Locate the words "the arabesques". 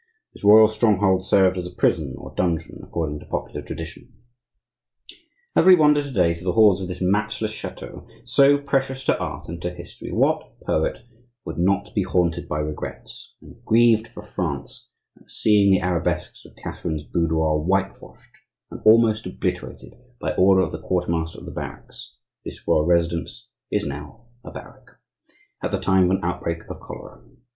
15.69-16.45